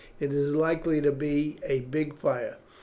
[0.19, 2.57] It is likely to be a big fire.